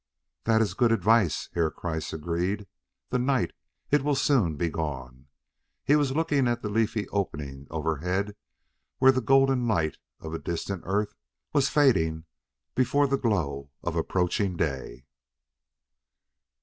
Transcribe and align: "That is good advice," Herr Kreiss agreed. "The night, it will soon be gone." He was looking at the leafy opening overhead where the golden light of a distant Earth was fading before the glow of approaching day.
"That 0.45 0.63
is 0.63 0.73
good 0.73 0.91
advice," 0.91 1.47
Herr 1.53 1.69
Kreiss 1.69 2.11
agreed. 2.11 2.65
"The 3.11 3.19
night, 3.19 3.51
it 3.91 4.01
will 4.03 4.15
soon 4.15 4.55
be 4.55 4.67
gone." 4.67 5.27
He 5.83 5.95
was 5.95 6.15
looking 6.15 6.47
at 6.47 6.63
the 6.63 6.69
leafy 6.71 7.07
opening 7.09 7.67
overhead 7.69 8.35
where 8.97 9.11
the 9.11 9.21
golden 9.21 9.67
light 9.67 9.99
of 10.19 10.33
a 10.33 10.39
distant 10.39 10.81
Earth 10.87 11.13
was 11.53 11.69
fading 11.69 12.25
before 12.73 13.05
the 13.05 13.15
glow 13.19 13.69
of 13.83 13.95
approaching 13.95 14.57
day. 14.57 15.05